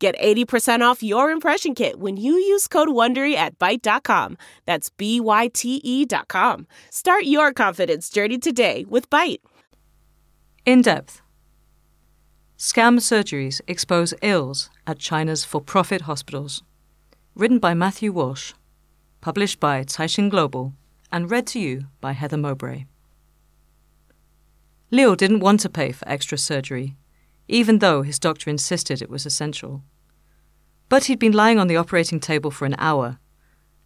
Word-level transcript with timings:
Get 0.00 0.18
80% 0.18 0.80
off 0.80 1.02
your 1.02 1.30
impression 1.30 1.74
kit 1.74 2.00
when 2.00 2.16
you 2.16 2.32
use 2.32 2.66
code 2.66 2.88
WONDERY 2.88 3.34
at 3.34 3.58
Byte.com. 3.58 4.38
That's 4.64 4.88
B-Y-T-E 4.88 6.06
dot 6.06 6.26
com. 6.28 6.66
Start 6.88 7.24
your 7.24 7.52
confidence 7.52 8.08
journey 8.08 8.38
today 8.38 8.86
with 8.88 9.10
Byte. 9.10 9.40
In 10.64 10.80
depth. 10.80 11.20
Scam 12.56 12.98
surgeries 12.98 13.60
expose 13.66 14.14
ills 14.22 14.70
at 14.86 14.98
China's 14.98 15.44
for-profit 15.44 16.02
hospitals. 16.02 16.62
Written 17.34 17.58
by 17.58 17.74
Matthew 17.74 18.10
Walsh. 18.10 18.54
Published 19.20 19.60
by 19.60 19.84
Caixin 19.84 20.30
Global 20.30 20.72
and 21.12 21.30
read 21.30 21.46
to 21.48 21.60
you 21.60 21.88
by 22.00 22.12
Heather 22.12 22.38
Mowbray. 22.38 22.86
Liu 24.90 25.14
didn't 25.14 25.40
want 25.40 25.60
to 25.60 25.68
pay 25.68 25.92
for 25.92 26.08
extra 26.08 26.38
surgery, 26.38 26.96
even 27.50 27.80
though 27.80 28.02
his 28.02 28.20
doctor 28.20 28.48
insisted 28.48 29.02
it 29.02 29.10
was 29.10 29.26
essential. 29.26 29.82
But 30.88 31.04
he'd 31.04 31.18
been 31.18 31.32
lying 31.32 31.58
on 31.58 31.66
the 31.66 31.76
operating 31.76 32.20
table 32.20 32.52
for 32.52 32.64
an 32.64 32.76
hour, 32.78 33.18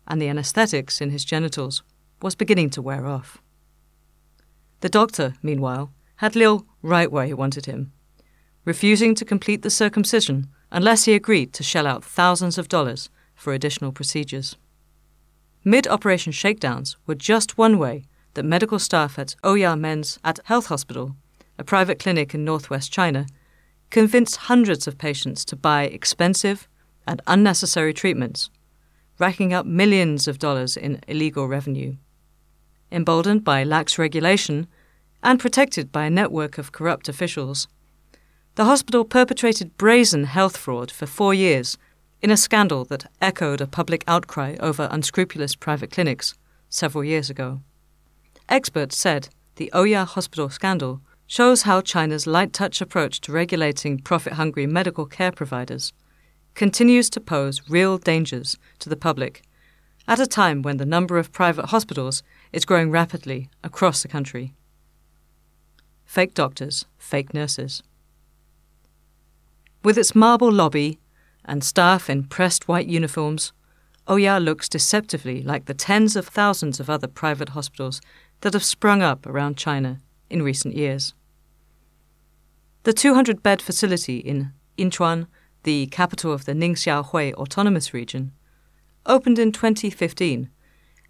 and 0.07 0.21
the 0.21 0.29
anesthetics 0.29 1.01
in 1.01 1.11
his 1.11 1.25
genitals 1.25 1.83
was 2.21 2.35
beginning 2.35 2.71
to 2.71 2.83
wear 2.83 3.07
off. 3.07 3.39
The 4.81 4.91
doctor, 4.91 5.35
meanwhile, 5.43 5.93
had 6.17 6.37
Liu 6.37 6.67
right 6.83 7.11
where 7.11 7.25
he 7.25 7.33
wanted 7.33 7.65
him, 7.65 7.93
refusing 8.67 9.15
to 9.15 9.25
complete 9.25 9.63
the 9.63 9.71
circumcision 9.71 10.49
unless 10.71 11.05
he 11.05 11.15
agreed 11.15 11.55
to 11.55 11.63
shell 11.63 11.87
out 11.87 12.05
thousands 12.05 12.59
of 12.59 12.69
dollars 12.69 13.09
for 13.35 13.55
additional 13.55 13.93
procedures. 13.93 14.57
Mid 15.65 15.89
operation 15.89 16.33
shakedowns 16.33 16.99
were 17.07 17.15
just 17.15 17.57
one 17.57 17.79
way 17.79 18.05
that 18.35 18.45
medical 18.45 18.79
staff 18.79 19.19
at 19.19 19.37
Oya 19.45 19.75
Men's 19.75 20.19
at 20.23 20.41
Health 20.45 20.67
Hospital, 20.67 21.17
a 21.59 21.65
private 21.65 21.99
clinic 21.99 22.35
in 22.35 22.45
northwest 22.45 22.93
China, 22.93 23.27
convinced 23.91 24.37
hundreds 24.37 24.87
of 24.87 24.99
patients 24.99 25.45
to 25.47 25.57
buy 25.57 25.85
expensive, 25.85 26.69
and 27.07 27.21
unnecessary 27.27 27.93
treatments, 27.93 28.51
racking 29.19 29.53
up 29.53 29.67
millions 29.67 30.27
of 30.27 30.39
dollars 30.39 30.77
in 30.77 31.01
illegal 31.07 31.47
revenue. 31.47 31.97
Emboldened 32.91 33.45
by 33.45 33.65
lax 33.65 33.99
regulation 33.99 34.67
and 35.23 35.41
protected 35.41 35.91
by 35.93 36.05
a 36.05 36.11
network 36.11 36.59
of 36.59 36.73
corrupt 36.73 37.09
officials, 37.09 37.69
the 38.57 38.65
hospital 38.65 39.05
perpetrated 39.05 39.77
brazen 39.77 40.25
health 40.25 40.57
fraud 40.57 40.91
for 40.91 41.07
four 41.07 41.35
years 41.35 41.77
in 42.23 42.31
a 42.31 42.37
scandal 42.37 42.85
that 42.85 43.11
echoed 43.21 43.61
a 43.61 43.67
public 43.67 44.05
outcry 44.07 44.57
over 44.61 44.89
unscrupulous 44.91 45.55
private 45.55 45.91
clinics 45.91 46.35
several 46.69 47.05
years 47.05 47.29
ago. 47.29 47.61
Experts 48.49 48.97
said 48.97 49.29
the 49.57 49.71
Oya 49.75 50.05
Hospital 50.05 50.49
scandal 50.49 51.01
shows 51.27 51.63
how 51.63 51.81
China's 51.81 52.27
light 52.27 52.53
touch 52.53 52.81
approach 52.81 53.21
to 53.23 53.33
regulating 53.33 53.99
profit 53.99 54.35
hungry 54.35 54.67
medical 54.67 55.07
care 55.07 55.33
providers 55.33 55.93
continues 56.55 57.11
to 57.11 57.21
pose 57.21 57.69
real 57.69 57.99
dangers 57.99 58.57
to 58.79 58.89
the 58.89 58.97
public 58.97 59.43
at 60.07 60.21
a 60.21 60.27
time 60.27 60.63
when 60.63 60.77
the 60.77 60.87
number 60.87 61.19
of 61.19 61.33
private 61.33 61.67
hospitals 61.67 62.23
is 62.53 62.65
growing 62.65 62.91
rapidly 62.91 63.49
across 63.63 64.03
the 64.03 64.09
country. 64.09 64.53
Fake 66.05 66.35
doctors, 66.35 66.85
fake 66.99 67.33
nurses. 67.33 67.83
With 69.83 69.99
its 69.99 70.15
marble 70.15 70.53
lobby 70.53 70.99
and 71.45 71.65
staff 71.65 72.09
in 72.09 72.25
pressed 72.25 72.69
white 72.69 72.87
uniforms, 72.87 73.53
Oya 74.09 74.39
looks 74.39 74.69
deceptively 74.69 75.43
like 75.43 75.65
the 75.65 75.75
tens 75.75 76.15
of 76.15 76.29
thousands 76.29 76.79
of 76.79 76.91
other 76.91 77.09
private 77.09 77.51
hospitals 77.51 78.01
that 78.43 78.53
have 78.53 78.65
sprung 78.65 79.03
up 79.03 79.27
around 79.27 79.57
China 79.57 80.01
in 80.31 80.43
recent 80.43 80.75
years. 80.75 81.15
The 82.85 82.93
200 82.93 83.43
bed 83.43 83.63
facility 83.63 84.19
in 84.19 84.53
Yinchuan 84.77 85.27
the 85.65 85.87
capital 85.87 86.33
of 86.33 86.45
the 86.45 86.53
Ningxia 86.53 87.07
Hui 87.07 87.33
Autonomous 87.33 87.93
Region, 87.93 88.33
opened 89.07 89.39
in 89.39 89.51
2015 89.51 90.51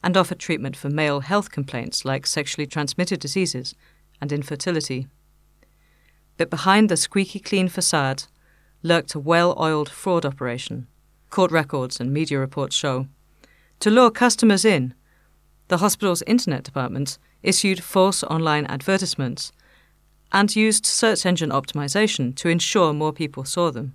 and 0.02 0.16
offered 0.16 0.38
treatment 0.38 0.76
for 0.76 0.88
male 0.88 1.20
health 1.20 1.50
complaints 1.50 2.04
like 2.04 2.26
sexually 2.26 2.66
transmitted 2.66 3.20
diseases 3.20 3.74
and 4.20 4.32
infertility. 4.32 5.08
But 6.36 6.50
behind 6.50 6.88
the 6.88 6.96
squeaky 6.96 7.40
clean 7.40 7.68
facade 7.68 8.24
lurked 8.82 9.14
a 9.14 9.20
well 9.20 9.56
oiled 9.58 9.88
fraud 9.88 10.24
operation, 10.24 10.86
court 11.30 11.50
records 11.50 11.98
and 11.98 12.12
media 12.12 12.38
reports 12.38 12.76
show. 12.76 13.08
To 13.80 13.90
lure 13.90 14.10
customers 14.10 14.64
in, 14.64 14.94
the 15.68 15.78
hospital's 15.78 16.22
internet 16.22 16.62
department 16.62 17.18
issued 17.42 17.82
false 17.82 18.22
online 18.24 18.66
advertisements 18.66 19.52
and 20.32 20.54
used 20.56 20.84
search 20.84 21.24
engine 21.24 21.50
optimization 21.50 22.34
to 22.36 22.48
ensure 22.48 22.92
more 22.92 23.12
people 23.12 23.44
saw 23.44 23.70
them 23.70 23.94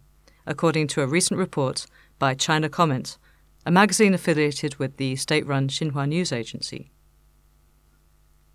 according 0.50 0.88
to 0.88 1.02
a 1.02 1.08
recent 1.08 1.38
report 1.38 1.86
by 2.18 2.34
China 2.34 2.68
Comment, 2.68 3.18
a 3.66 3.72
magazine 3.72 4.16
affiliated 4.16 4.76
with 4.76 4.98
the 4.98 5.16
state 5.16 5.46
run 5.46 5.68
Xinhua 5.68 6.08
News 6.08 6.34
Agency. 6.34 6.92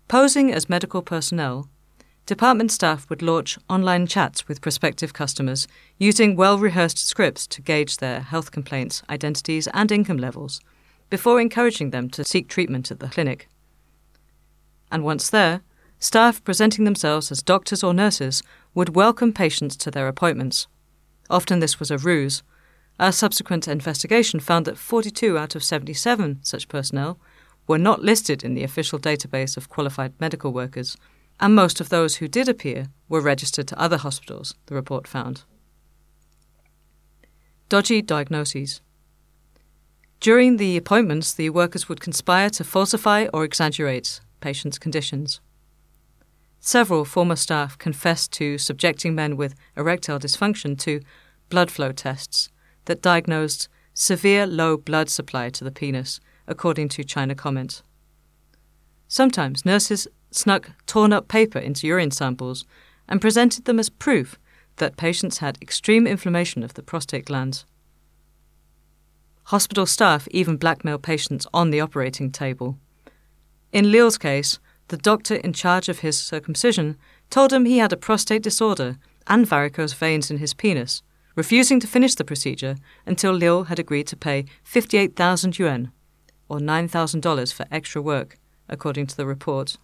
Posing 0.09 0.51
as 0.51 0.69
medical 0.69 1.01
personnel, 1.01 1.69
department 2.25 2.71
staff 2.71 3.09
would 3.09 3.21
launch 3.21 3.57
online 3.69 4.07
chats 4.07 4.47
with 4.47 4.61
prospective 4.61 5.13
customers 5.13 5.67
using 5.97 6.35
well 6.35 6.57
rehearsed 6.59 7.07
scripts 7.07 7.47
to 7.47 7.61
gauge 7.61 7.97
their 7.97 8.19
health 8.19 8.51
complaints, 8.51 9.01
identities, 9.09 9.67
and 9.73 9.91
income 9.91 10.17
levels 10.17 10.59
before 11.09 11.39
encouraging 11.39 11.91
them 11.91 12.09
to 12.09 12.23
seek 12.23 12.47
treatment 12.47 12.91
at 12.91 12.99
the 12.99 13.07
clinic. 13.07 13.47
And 14.91 15.03
once 15.03 15.29
there, 15.29 15.61
staff 15.99 16.43
presenting 16.43 16.85
themselves 16.85 17.31
as 17.31 17.41
doctors 17.41 17.83
or 17.83 17.93
nurses 17.93 18.43
would 18.73 18.95
welcome 18.95 19.33
patients 19.33 19.75
to 19.77 19.91
their 19.91 20.07
appointments 20.07 20.67
Often 21.29 21.59
this 21.59 21.79
was 21.79 21.91
a 21.91 21.97
ruse. 21.97 22.43
A 22.99 23.11
subsequent 23.11 23.67
investigation 23.67 24.39
found 24.39 24.65
that 24.65 24.77
42 24.77 25.37
out 25.37 25.55
of 25.55 25.63
77 25.63 26.39
such 26.43 26.67
personnel 26.67 27.19
were 27.67 27.77
not 27.77 28.03
listed 28.03 28.43
in 28.43 28.53
the 28.53 28.63
official 28.63 28.99
database 28.99 29.57
of 29.57 29.69
qualified 29.69 30.13
medical 30.19 30.53
workers, 30.53 30.95
and 31.39 31.55
most 31.55 31.81
of 31.81 31.89
those 31.89 32.17
who 32.17 32.27
did 32.27 32.47
appear 32.47 32.87
were 33.09 33.19
registered 33.19 33.67
to 33.67 33.79
other 33.79 33.97
hospitals, 33.97 34.55
the 34.67 34.75
report 34.75 35.07
found. 35.07 35.43
Dodgy 37.67 38.01
diagnoses. 38.01 38.81
During 40.25 40.57
the 40.57 40.75
appointments, 40.75 41.35
the 41.35 41.51
workers 41.51 41.87
would 41.87 41.99
conspire 41.99 42.49
to 42.49 42.63
falsify 42.63 43.27
or 43.31 43.43
exaggerate 43.43 44.21
patients' 44.41 44.79
conditions. 44.79 45.39
Several 46.59 47.05
former 47.05 47.35
staff 47.35 47.77
confessed 47.77 48.31
to 48.31 48.57
subjecting 48.57 49.13
men 49.13 49.37
with 49.37 49.53
erectile 49.77 50.17
dysfunction 50.17 50.79
to 50.79 51.01
blood 51.49 51.69
flow 51.69 51.91
tests 51.91 52.49
that 52.85 53.03
diagnosed 53.03 53.69
severe 53.93 54.47
low 54.47 54.77
blood 54.77 55.11
supply 55.11 55.51
to 55.51 55.63
the 55.63 55.69
penis, 55.69 56.19
according 56.47 56.89
to 56.89 57.03
China 57.03 57.35
Comment. 57.35 57.83
Sometimes 59.07 59.63
nurses 59.63 60.07
snuck 60.31 60.71
torn 60.87 61.13
up 61.13 61.27
paper 61.27 61.59
into 61.59 61.85
urine 61.85 62.09
samples 62.09 62.65
and 63.07 63.21
presented 63.21 63.65
them 63.65 63.77
as 63.77 63.89
proof 63.91 64.39
that 64.77 64.97
patients 64.97 65.37
had 65.37 65.59
extreme 65.61 66.07
inflammation 66.07 66.63
of 66.63 66.73
the 66.73 66.81
prostate 66.81 67.25
glands. 67.25 67.63
Hospital 69.45 69.85
staff 69.85 70.27
even 70.31 70.57
blackmail 70.57 70.97
patients 70.97 71.45
on 71.53 71.69
the 71.69 71.79
operating 71.79 72.31
table. 72.31 72.77
In 73.71 73.91
Liu's 73.91 74.17
case, 74.17 74.59
the 74.87 74.97
doctor 74.97 75.35
in 75.35 75.53
charge 75.53 75.87
of 75.89 75.99
his 75.99 76.17
circumcision 76.17 76.97
told 77.29 77.53
him 77.53 77.65
he 77.65 77.77
had 77.77 77.93
a 77.93 77.97
prostate 77.97 78.41
disorder 78.41 78.97
and 79.27 79.47
varicose 79.47 79.93
veins 79.93 80.31
in 80.31 80.37
his 80.37 80.53
penis, 80.53 81.03
refusing 81.35 81.79
to 81.79 81.87
finish 81.87 82.15
the 82.15 82.23
procedure 82.23 82.75
until 83.05 83.33
Liu 83.33 83.63
had 83.63 83.79
agreed 83.79 84.07
to 84.07 84.15
pay 84.15 84.45
58,000 84.63 85.59
yuan, 85.59 85.91
or 86.49 86.59
$9,000 86.59 87.53
for 87.53 87.65
extra 87.71 88.01
work, 88.01 88.39
according 88.69 89.07
to 89.07 89.17
the 89.17 89.25
report. 89.25 89.77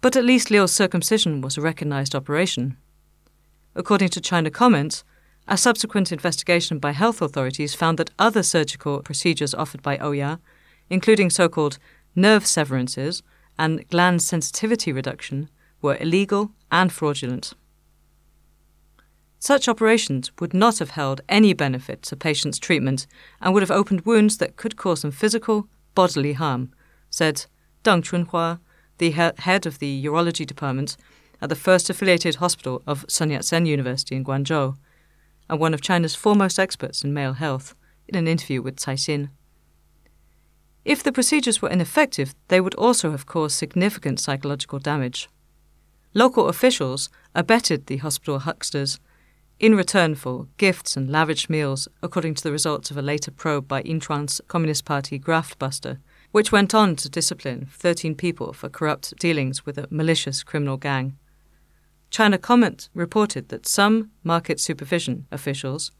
But 0.00 0.16
at 0.16 0.24
least 0.24 0.50
Liu's 0.50 0.72
circumcision 0.72 1.40
was 1.40 1.56
a 1.56 1.60
recognized 1.60 2.14
operation. 2.14 2.76
According 3.74 4.08
to 4.10 4.20
China 4.20 4.50
Comment, 4.50 5.02
a 5.48 5.56
subsequent 5.56 6.12
investigation 6.12 6.78
by 6.78 6.92
health 6.92 7.22
authorities 7.22 7.74
found 7.74 7.98
that 7.98 8.10
other 8.18 8.42
surgical 8.42 9.00
procedures 9.00 9.54
offered 9.54 9.82
by 9.82 9.98
Oya, 9.98 10.40
including 10.90 11.30
so 11.30 11.48
called 11.48 11.78
nerve 12.14 12.46
severances, 12.46 13.22
and 13.58 13.88
gland 13.88 14.22
sensitivity 14.22 14.92
reduction 14.92 15.48
were 15.80 15.96
illegal 16.00 16.52
and 16.70 16.92
fraudulent. 16.92 17.54
Such 19.38 19.68
operations 19.68 20.30
would 20.38 20.52
not 20.52 20.80
have 20.80 20.90
held 20.90 21.22
any 21.28 21.54
benefit 21.54 22.02
to 22.02 22.16
patients' 22.16 22.58
treatment 22.58 23.06
and 23.40 23.54
would 23.54 23.62
have 23.62 23.70
opened 23.70 24.02
wounds 24.02 24.36
that 24.38 24.56
could 24.56 24.76
cause 24.76 25.02
them 25.02 25.12
physical, 25.12 25.68
bodily 25.94 26.34
harm, 26.34 26.72
said 27.08 27.46
Deng 27.84 28.02
Chunhua, 28.02 28.58
the 28.98 29.12
he- 29.12 29.42
head 29.42 29.64
of 29.64 29.78
the 29.78 30.04
urology 30.04 30.44
department 30.44 30.96
at 31.40 31.48
the 31.48 31.54
first 31.54 31.88
affiliated 31.88 32.36
hospital 32.36 32.82
of 32.86 33.06
Sun 33.08 33.30
Yat 33.30 33.44
sen 33.44 33.64
University 33.64 34.16
in 34.16 34.24
Guangzhou, 34.24 34.76
and 35.48 35.60
one 35.60 35.74
of 35.74 35.80
China's 35.80 36.14
foremost 36.14 36.58
experts 36.58 37.02
in 37.02 37.14
male 37.14 37.34
health, 37.34 37.74
in 38.06 38.16
an 38.16 38.28
interview 38.28 38.62
with 38.62 38.76
Caixin. 38.76 39.30
If 40.84 41.02
the 41.02 41.12
procedures 41.12 41.60
were 41.60 41.68
ineffective, 41.68 42.34
they 42.48 42.60
would 42.60 42.74
also 42.76 43.10
have 43.10 43.26
caused 43.26 43.56
significant 43.56 44.20
psychological 44.20 44.78
damage. 44.78 45.28
Local 46.14 46.48
officials 46.48 47.10
abetted 47.34 47.86
the 47.86 47.98
hospital 47.98 48.40
hucksters 48.40 48.98
in 49.60 49.74
return 49.74 50.14
for 50.14 50.46
gifts 50.56 50.96
and 50.96 51.10
lavish 51.10 51.50
meals, 51.50 51.88
according 52.02 52.34
to 52.34 52.42
the 52.42 52.52
results 52.52 52.90
of 52.90 52.96
a 52.96 53.02
later 53.02 53.30
probe 53.30 53.66
by 53.66 53.82
Yinchuan's 53.82 54.40
Communist 54.48 54.84
Party 54.84 55.18
graftbuster, 55.18 55.98
which 56.30 56.52
went 56.52 56.74
on 56.74 56.94
to 56.96 57.08
discipline 57.08 57.68
13 57.72 58.14
people 58.14 58.52
for 58.52 58.68
corrupt 58.68 59.16
dealings 59.18 59.66
with 59.66 59.76
a 59.76 59.88
malicious 59.90 60.42
criminal 60.42 60.76
gang. 60.76 61.18
China 62.10 62.38
Comment 62.38 62.88
reported 62.94 63.48
that 63.48 63.66
some 63.66 64.10
market 64.24 64.60
supervision 64.60 65.26
officials 65.30 65.92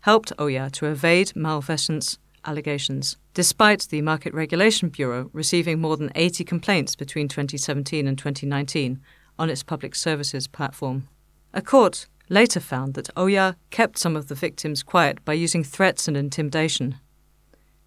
helped 0.00 0.32
Oya 0.40 0.70
to 0.70 0.86
evade 0.86 1.36
malfeasance 1.36 2.18
allegations, 2.44 3.16
despite 3.34 3.88
the 3.88 4.00
Market 4.00 4.32
Regulation 4.32 4.88
Bureau 4.88 5.30
receiving 5.32 5.80
more 5.80 5.96
than 5.96 6.10
80 6.14 6.44
complaints 6.44 6.96
between 6.96 7.28
2017 7.28 8.06
and 8.06 8.16
2019 8.16 9.00
on 9.38 9.50
its 9.50 9.62
public 9.62 9.94
services 9.94 10.46
platform. 10.46 11.08
A 11.52 11.60
court 11.62 12.06
later 12.28 12.60
found 12.60 12.94
that 12.94 13.10
Oya 13.18 13.56
kept 13.70 13.98
some 13.98 14.16
of 14.16 14.28
the 14.28 14.34
victims 14.34 14.82
quiet 14.82 15.22
by 15.24 15.34
using 15.34 15.64
threats 15.64 16.08
and 16.08 16.16
intimidation. 16.16 16.96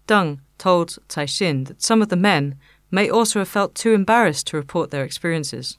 Deng 0.06 0.40
told 0.58 0.98
Caixin 1.08 1.66
that 1.66 1.82
some 1.82 2.02
of 2.02 2.10
the 2.10 2.16
men 2.16 2.56
may 2.90 3.08
also 3.08 3.40
have 3.40 3.48
felt 3.48 3.74
too 3.74 3.92
embarrassed 3.92 4.46
to 4.48 4.56
report 4.56 4.90
their 4.90 5.04
experiences. 5.04 5.78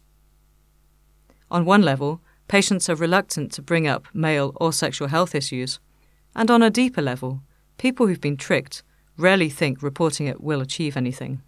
On 1.52 1.66
one 1.66 1.82
level, 1.82 2.22
patients 2.48 2.90
are 2.90 2.96
reluctant 2.96 3.52
to 3.54 3.62
bring 3.62 3.88
up 3.88 4.08
male 4.14 4.52
or 4.56 4.74
sexual 4.74 5.08
health 5.08 5.36
issues, 5.36 5.80
and 6.36 6.50
on 6.52 6.62
a 6.62 6.70
deeper 6.70 7.02
level, 7.02 7.42
people 7.78 8.08
who've 8.08 8.22
been 8.22 8.38
tricked 8.38 8.84
rarely 9.18 9.50
think 9.50 9.82
reporting 9.82 10.28
it 10.28 10.42
will 10.42 10.62
achieve 10.62 10.98
anything. 10.98 11.42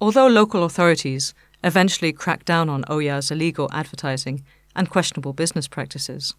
Although 0.00 0.26
local 0.26 0.64
authorities 0.64 1.32
eventually 1.62 2.12
cracked 2.12 2.46
down 2.46 2.68
on 2.68 2.84
Oya's 2.90 3.30
illegal 3.30 3.68
advertising 3.72 4.42
and 4.74 4.90
questionable 4.90 5.32
business 5.32 5.68
practices, 5.68 6.34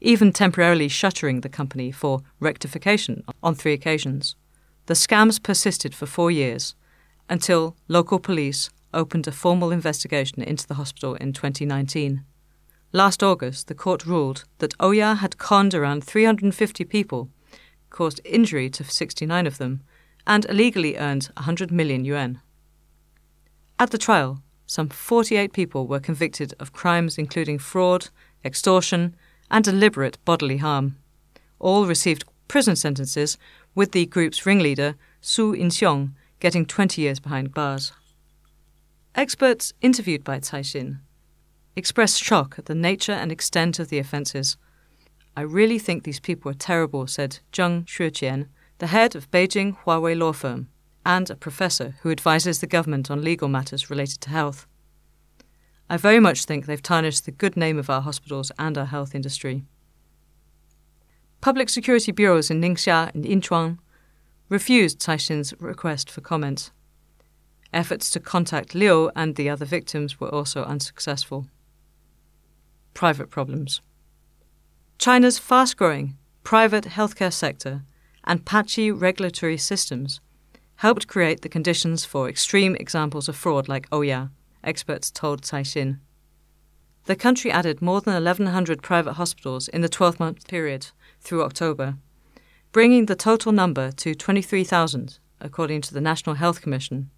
even 0.00 0.32
temporarily 0.32 0.88
shuttering 0.88 1.40
the 1.40 1.48
company 1.48 1.92
for 1.92 2.20
rectification 2.40 3.24
on 3.42 3.54
three 3.54 3.72
occasions. 3.72 4.36
The 4.86 4.94
scams 4.94 5.42
persisted 5.42 5.94
for 5.94 6.06
four 6.06 6.30
years 6.30 6.74
until 7.28 7.76
local 7.88 8.18
police 8.18 8.70
opened 8.92 9.26
a 9.26 9.32
formal 9.32 9.70
investigation 9.70 10.42
into 10.42 10.66
the 10.66 10.74
hospital 10.74 11.14
in 11.14 11.32
2019. 11.32 12.24
Last 12.92 13.22
August, 13.22 13.68
the 13.68 13.74
court 13.74 14.06
ruled 14.06 14.44
that 14.58 14.74
Oya 14.82 15.16
had 15.16 15.38
conned 15.38 15.74
around 15.74 16.04
350 16.04 16.84
people, 16.84 17.28
caused 17.90 18.20
injury 18.24 18.70
to 18.70 18.84
69 18.84 19.46
of 19.46 19.58
them, 19.58 19.82
and 20.26 20.46
illegally 20.46 20.96
earned 20.96 21.30
100 21.36 21.70
million 21.70 22.04
yuan. 22.04 22.40
At 23.78 23.90
the 23.90 23.98
trial, 23.98 24.42
some 24.66 24.88
48 24.88 25.52
people 25.52 25.86
were 25.86 26.00
convicted 26.00 26.54
of 26.58 26.72
crimes 26.72 27.16
including 27.16 27.58
fraud, 27.58 28.08
extortion, 28.44 29.14
and 29.50 29.64
deliberate 29.64 30.18
bodily 30.24 30.58
harm. 30.58 30.96
All 31.58 31.86
received 31.86 32.24
prison 32.48 32.76
sentences, 32.76 33.38
with 33.74 33.92
the 33.92 34.06
group's 34.06 34.44
ringleader, 34.44 34.94
Su 35.20 35.54
Inxiong, 35.54 36.12
getting 36.40 36.66
20 36.66 37.02
years 37.02 37.20
behind 37.20 37.54
bars. 37.54 37.92
Experts 39.18 39.72
interviewed 39.80 40.22
by 40.22 40.38
Caixin 40.38 41.00
expressed 41.74 42.22
shock 42.22 42.54
at 42.56 42.66
the 42.66 42.74
nature 42.74 43.10
and 43.10 43.32
extent 43.32 43.80
of 43.80 43.88
the 43.88 43.98
offences. 43.98 44.56
I 45.36 45.40
really 45.40 45.80
think 45.80 46.04
these 46.04 46.20
people 46.20 46.52
are 46.52 46.54
terrible, 46.54 47.04
said 47.08 47.40
Zheng 47.52 47.84
Xueqian, 47.84 48.46
the 48.78 48.86
head 48.86 49.16
of 49.16 49.28
Beijing 49.32 49.76
Huawei 49.78 50.16
law 50.16 50.32
firm 50.32 50.68
and 51.04 51.28
a 51.28 51.34
professor 51.34 51.96
who 52.02 52.12
advises 52.12 52.60
the 52.60 52.68
government 52.68 53.10
on 53.10 53.24
legal 53.24 53.48
matters 53.48 53.90
related 53.90 54.20
to 54.20 54.30
health. 54.30 54.68
I 55.90 55.96
very 55.96 56.20
much 56.20 56.44
think 56.44 56.66
they've 56.66 56.80
tarnished 56.80 57.24
the 57.24 57.32
good 57.32 57.56
name 57.56 57.76
of 57.76 57.90
our 57.90 58.02
hospitals 58.02 58.52
and 58.56 58.78
our 58.78 58.86
health 58.86 59.16
industry. 59.16 59.64
Public 61.40 61.70
security 61.70 62.12
bureaus 62.12 62.52
in 62.52 62.60
Ningxia 62.60 63.12
and 63.12 63.24
Yinchuan 63.24 63.78
refused 64.48 65.00
Caixin's 65.00 65.54
request 65.58 66.08
for 66.08 66.20
comment. 66.20 66.70
Efforts 67.72 68.10
to 68.10 68.20
contact 68.20 68.74
Liu 68.74 69.10
and 69.14 69.36
the 69.36 69.50
other 69.50 69.64
victims 69.64 70.18
were 70.18 70.34
also 70.34 70.64
unsuccessful. 70.64 71.46
Private 72.94 73.30
problems. 73.30 73.80
China's 74.98 75.38
fast 75.38 75.76
growing 75.76 76.16
private 76.42 76.84
healthcare 76.84 77.32
sector 77.32 77.82
and 78.24 78.46
patchy 78.46 78.90
regulatory 78.90 79.58
systems 79.58 80.20
helped 80.76 81.06
create 81.06 81.42
the 81.42 81.48
conditions 81.48 82.04
for 82.04 82.28
extreme 82.28 82.74
examples 82.76 83.28
of 83.28 83.36
fraud 83.36 83.68
like 83.68 83.86
oh 83.92 83.98
Oya, 83.98 84.30
experts 84.64 85.10
told 85.10 85.42
Caixin. 85.42 85.98
The 87.04 87.16
country 87.16 87.50
added 87.50 87.82
more 87.82 88.00
than 88.00 88.14
1,100 88.14 88.82
private 88.82 89.14
hospitals 89.14 89.68
in 89.68 89.80
the 89.80 89.88
12 89.88 90.20
month 90.20 90.46
period 90.48 90.88
through 91.20 91.42
October, 91.42 91.96
bringing 92.72 93.06
the 93.06 93.16
total 93.16 93.52
number 93.52 93.90
to 93.92 94.14
23,000, 94.14 95.18
according 95.40 95.80
to 95.82 95.94
the 95.94 96.00
National 96.00 96.36
Health 96.36 96.60
Commission. 96.60 97.10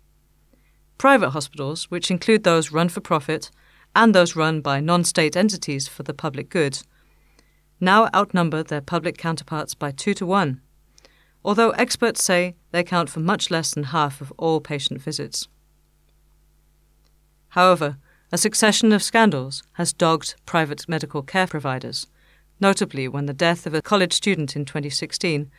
Private 1.00 1.30
hospitals, 1.30 1.84
which 1.90 2.10
include 2.10 2.44
those 2.44 2.70
run 2.70 2.90
for 2.90 3.00
profit 3.00 3.50
and 3.96 4.14
those 4.14 4.36
run 4.36 4.60
by 4.60 4.80
non 4.80 5.02
state 5.02 5.34
entities 5.34 5.88
for 5.88 6.02
the 6.02 6.12
public 6.12 6.50
good, 6.50 6.82
now 7.80 8.10
outnumber 8.14 8.62
their 8.62 8.82
public 8.82 9.16
counterparts 9.16 9.72
by 9.74 9.92
two 9.92 10.12
to 10.12 10.26
one 10.26 10.60
although 11.44 11.70
experts 11.70 12.22
say 12.22 12.54
they 12.70 12.80
account 12.80 13.08
for 13.08 13.20
much 13.20 13.50
less 13.50 13.72
than 13.72 13.84
half 13.84 14.20
of 14.20 14.30
all 14.36 14.60
patient 14.60 15.00
visits. 15.00 15.48
However, 17.50 17.96
a 18.30 18.38
succession 18.38 18.92
of 18.92 19.02
scandals 19.02 19.62
has 19.72 19.92
dogged 19.92 20.34
private 20.46 20.88
medical 20.88 21.22
care 21.22 21.46
providers, 21.46 22.06
notably 22.60 23.08
when 23.08 23.26
the 23.26 23.32
death 23.32 23.66
of 23.66 23.74
a 23.74 23.82
college 23.82 24.12
student 24.12 24.54
in 24.54 24.64
2016 24.64 25.50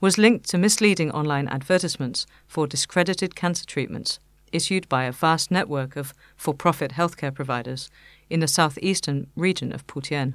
was 0.00 0.18
linked 0.18 0.48
to 0.48 0.58
misleading 0.58 1.10
online 1.10 1.48
advertisements 1.48 2.26
for 2.46 2.66
discredited 2.66 3.34
cancer 3.34 3.64
treatments 3.64 4.18
issued 4.52 4.88
by 4.88 5.04
a 5.04 5.12
vast 5.12 5.50
network 5.50 5.96
of 5.96 6.14
for 6.36 6.54
profit 6.54 6.92
healthcare 6.92 7.34
providers 7.34 7.90
in 8.30 8.40
the 8.40 8.48
southeastern 8.48 9.26
region 9.36 9.72
of 9.72 9.86
Putian. 9.86 10.34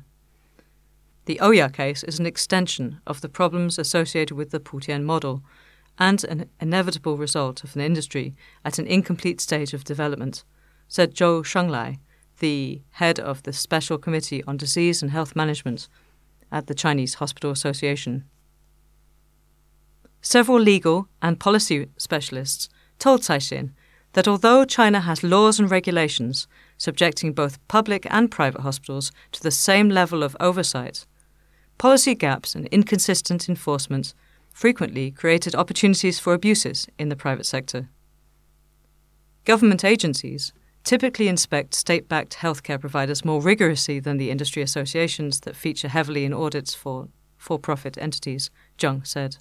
The 1.25 1.39
Oya 1.41 1.69
case 1.69 2.03
is 2.03 2.19
an 2.19 2.25
extension 2.25 2.99
of 3.07 3.21
the 3.21 3.29
problems 3.29 3.79
associated 3.79 4.35
with 4.35 4.51
the 4.51 4.59
Putian 4.59 5.03
model 5.03 5.41
and 5.97 6.23
an 6.23 6.49
inevitable 6.59 7.17
result 7.17 7.63
of 7.63 7.75
an 7.75 7.81
industry 7.81 8.33
at 8.65 8.79
an 8.79 8.87
incomplete 8.87 9.39
stage 9.39 9.73
of 9.73 9.83
development, 9.83 10.43
said 10.87 11.13
Zhou 11.13 11.43
Shenglai, 11.43 11.99
the 12.39 12.81
head 12.91 13.19
of 13.19 13.43
the 13.43 13.53
Special 13.53 13.97
Committee 13.97 14.43
on 14.45 14.57
Disease 14.57 15.01
and 15.01 15.11
Health 15.11 15.35
Management 15.35 15.87
at 16.51 16.67
the 16.67 16.73
Chinese 16.73 17.15
Hospital 17.15 17.51
Association. 17.51 18.25
Several 20.21 20.59
legal 20.59 21.07
and 21.21 21.39
policy 21.39 21.87
specialists 21.97 22.69
told 22.97 23.21
Caixin 23.21 23.71
that 24.13 24.27
although 24.27 24.65
China 24.65 25.01
has 25.01 25.23
laws 25.23 25.59
and 25.59 25.69
regulations 25.69 26.47
subjecting 26.77 27.33
both 27.33 27.65
public 27.67 28.07
and 28.09 28.31
private 28.31 28.61
hospitals 28.61 29.11
to 29.31 29.41
the 29.41 29.51
same 29.51 29.89
level 29.89 30.23
of 30.23 30.37
oversight, 30.39 31.05
Policy 31.77 32.15
gaps 32.15 32.55
and 32.55 32.67
inconsistent 32.67 33.49
enforcement 33.49 34.13
frequently 34.51 35.11
created 35.11 35.55
opportunities 35.55 36.19
for 36.19 36.33
abuses 36.33 36.87
in 36.97 37.09
the 37.09 37.15
private 37.15 37.45
sector. 37.45 37.89
Government 39.45 39.83
agencies 39.83 40.53
typically 40.83 41.27
inspect 41.27 41.73
state 41.73 42.07
backed 42.07 42.37
healthcare 42.37 42.79
providers 42.79 43.25
more 43.25 43.41
rigorously 43.41 43.99
than 43.99 44.17
the 44.17 44.29
industry 44.29 44.61
associations 44.61 45.41
that 45.41 45.55
feature 45.55 45.87
heavily 45.87 46.25
in 46.25 46.33
audits 46.33 46.73
for 46.73 47.09
for 47.37 47.59
profit 47.59 47.97
entities, 47.97 48.49
Zheng 48.77 49.05
said. 49.05 49.35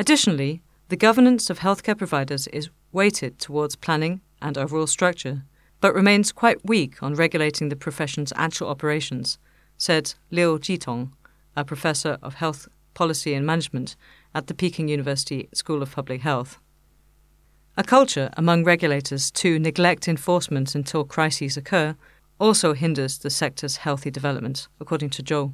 Additionally, 0.00 0.62
the 0.88 0.96
governance 0.96 1.50
of 1.50 1.60
healthcare 1.60 1.98
providers 1.98 2.46
is 2.48 2.70
weighted 2.92 3.38
towards 3.38 3.76
planning 3.76 4.20
and 4.40 4.56
overall 4.56 4.86
structure, 4.86 5.42
but 5.80 5.94
remains 5.94 6.32
quite 6.32 6.64
weak 6.64 7.02
on 7.02 7.14
regulating 7.14 7.68
the 7.68 7.76
profession's 7.76 8.32
actual 8.36 8.68
operations 8.68 9.38
said 9.78 10.14
Liu 10.30 10.58
Jitong, 10.58 11.12
a 11.56 11.64
professor 11.64 12.18
of 12.22 12.34
health 12.34 12.68
policy 12.94 13.34
and 13.34 13.44
management 13.44 13.96
at 14.34 14.46
the 14.46 14.54
Peking 14.54 14.88
University 14.88 15.48
School 15.52 15.82
of 15.82 15.92
Public 15.92 16.22
Health. 16.22 16.58
A 17.76 17.84
culture 17.84 18.30
among 18.36 18.64
regulators 18.64 19.30
to 19.32 19.58
neglect 19.58 20.08
enforcement 20.08 20.74
until 20.74 21.04
crises 21.04 21.56
occur 21.56 21.94
also 22.38 22.72
hinders 22.72 23.18
the 23.18 23.30
sector's 23.30 23.78
healthy 23.78 24.10
development, 24.10 24.68
according 24.80 25.10
to 25.10 25.22
Zhou. 25.22 25.52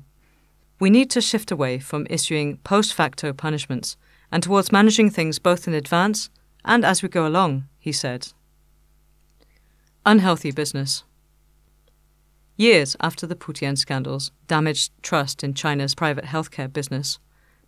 We 0.79 0.91
need 0.91 1.11
to 1.11 1.21
shift 1.21 1.51
away 1.51 1.79
from 1.79 2.07
issuing 2.11 2.59
post 2.59 2.95
facto 2.95 3.33
punishments 3.33 3.97
and 4.33 4.43
towards 4.43 4.73
managing 4.73 5.11
things 5.11 5.39
both 5.39 5.69
in 5.69 5.75
advance 5.75 6.31
and 6.65 6.85
as 6.85 7.03
we 7.03 7.09
go 7.09 7.27
along, 7.27 7.69
he 7.79 7.93
said. 7.93 8.29
Unhealthy 10.05 10.51
business. 10.51 11.05
Years 12.57 12.97
after 13.01 13.27
the 13.27 13.37
Putian 13.37 13.77
scandals 13.77 14.33
damaged 14.47 14.91
trust 15.03 15.45
in 15.45 15.55
China's 15.55 15.95
private 15.95 16.25
healthcare 16.25 16.73
business, 16.73 17.19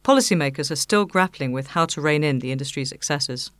policymakers 0.02 0.70
are 0.70 0.76
still 0.76 1.04
grappling 1.04 1.52
with 1.52 1.68
how 1.68 1.86
to 1.86 2.00
rein 2.00 2.24
in 2.24 2.38
the 2.38 2.52
industry's 2.52 2.92
excesses. 2.92 3.50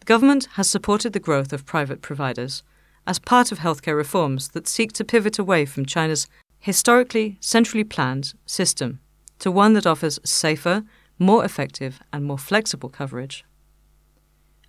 The 0.00 0.06
government 0.06 0.48
has 0.52 0.68
supported 0.68 1.12
the 1.12 1.20
growth 1.20 1.52
of 1.52 1.66
private 1.66 2.02
providers 2.02 2.62
as 3.06 3.18
part 3.18 3.52
of 3.52 3.58
healthcare 3.58 3.96
reforms 3.96 4.48
that 4.50 4.68
seek 4.68 4.92
to 4.92 5.04
pivot 5.04 5.38
away 5.38 5.64
from 5.66 5.86
China's 5.86 6.26
historically 6.58 7.38
centrally 7.40 7.84
planned 7.84 8.34
system 8.46 9.00
to 9.40 9.50
one 9.50 9.74
that 9.74 9.86
offers 9.86 10.20
safer, 10.24 10.84
more 11.18 11.44
effective, 11.44 12.00
and 12.12 12.24
more 12.24 12.38
flexible 12.38 12.88
coverage. 12.88 13.44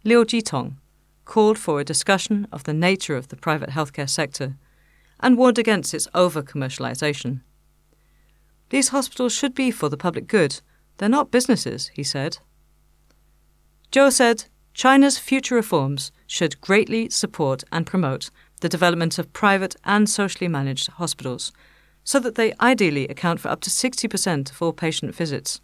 Liu 0.03 0.25
Jitong 0.25 0.75
called 1.25 1.57
for 1.57 1.79
a 1.79 1.85
discussion 1.85 2.47
of 2.51 2.63
the 2.63 2.73
nature 2.73 3.15
of 3.15 3.29
the 3.29 3.35
private 3.35 3.69
healthcare 3.69 4.09
sector 4.09 4.57
and 5.19 5.37
warned 5.37 5.57
against 5.57 5.93
its 5.93 6.07
over 6.13 6.41
commercialization. 6.41 7.41
These 8.69 8.89
hospitals 8.89 9.33
should 9.33 9.55
be 9.55 9.71
for 9.71 9.89
the 9.89 9.97
public 9.97 10.27
good. 10.27 10.61
They're 10.97 11.09
not 11.09 11.31
businesses, 11.31 11.89
he 11.93 12.03
said. 12.03 12.39
Zhou 13.91 14.11
said 14.11 14.45
China's 14.73 15.19
future 15.19 15.55
reforms 15.55 16.11
should 16.25 16.59
greatly 16.59 17.09
support 17.09 17.63
and 17.71 17.85
promote 17.85 18.31
the 18.61 18.69
development 18.69 19.19
of 19.19 19.31
private 19.33 19.75
and 19.85 20.09
socially 20.09 20.47
managed 20.47 20.87
hospitals, 20.87 21.51
so 22.03 22.19
that 22.19 22.35
they 22.35 22.53
ideally 22.59 23.07
account 23.07 23.39
for 23.39 23.49
up 23.49 23.61
to 23.61 23.69
60% 23.69 24.51
of 24.51 24.61
all 24.61 24.73
patient 24.73 25.13
visits, 25.13 25.61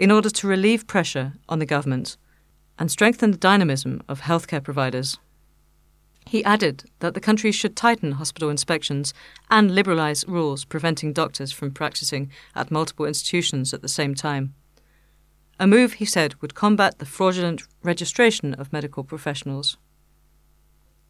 in 0.00 0.10
order 0.10 0.30
to 0.30 0.46
relieve 0.48 0.86
pressure 0.86 1.34
on 1.46 1.58
the 1.58 1.66
government 1.66 2.16
and 2.78 2.90
strengthen 2.90 3.32
the 3.32 3.36
dynamism 3.36 4.00
of 4.08 4.22
healthcare 4.22 4.64
providers. 4.64 5.18
He 6.24 6.42
added 6.42 6.84
that 7.00 7.12
the 7.12 7.20
country 7.20 7.52
should 7.52 7.76
tighten 7.76 8.12
hospital 8.12 8.48
inspections 8.48 9.12
and 9.50 9.70
liberalise 9.70 10.26
rules 10.26 10.64
preventing 10.64 11.12
doctors 11.12 11.52
from 11.52 11.72
practicing 11.72 12.30
at 12.56 12.70
multiple 12.70 13.04
institutions 13.04 13.74
at 13.74 13.82
the 13.82 13.88
same 13.88 14.14
time. 14.14 14.54
A 15.58 15.66
move, 15.66 15.94
he 15.94 16.06
said, 16.06 16.40
would 16.40 16.54
combat 16.54 16.98
the 16.98 17.04
fraudulent 17.04 17.64
registration 17.82 18.54
of 18.54 18.72
medical 18.72 19.04
professionals. 19.04 19.76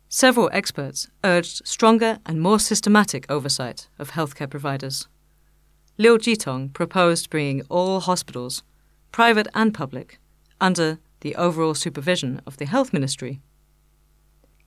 Several 0.09 0.51
experts 0.53 1.07
urged 1.23 1.65
stronger 1.65 2.19
and 2.27 2.41
more 2.41 2.59
systematic 2.59 3.25
oversight 3.31 3.89
of 4.01 4.11
healthcare 4.11 4.51
providers. 4.51 5.07
Liu 5.97 6.19
Jitong 6.19 6.73
proposed 6.73 7.31
bringing 7.31 7.63
all 7.69 8.01
hospitals, 8.01 8.65
private 9.13 9.49
and 9.55 9.75
public, 9.75 10.19
under 10.61 10.99
the 11.21 11.35
overall 11.37 11.75
supervision 11.75 12.41
of 12.47 12.57
the 12.57 12.67
Health 12.67 12.93
Ministry. 12.93 13.41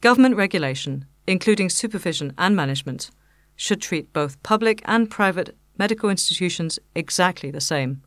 Government 0.01 0.35
regulation, 0.35 1.05
including 1.27 1.69
supervision 1.69 2.33
and 2.37 2.55
management, 2.55 3.09
should 3.55 3.81
treat 3.81 4.11
both 4.13 4.41
public 4.43 4.81
and 4.85 5.09
private 5.09 5.55
medical 5.77 6.09
institutions 6.09 6.79
exactly 6.95 7.51
the 7.51 7.61
same, 7.61 8.01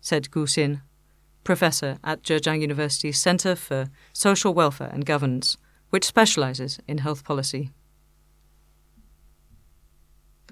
said 0.00 0.30
Gu 0.30 0.46
Xin, 0.46 0.80
professor 1.44 1.98
at 2.02 2.22
Zhejiang 2.22 2.60
University's 2.60 3.20
Center 3.20 3.54
for 3.54 3.86
Social 4.12 4.54
Welfare 4.54 4.90
and 4.92 5.04
Governance, 5.06 5.56
which 5.90 6.04
specializes 6.04 6.78
in 6.88 6.98
health 6.98 7.24
policy. 7.24 7.70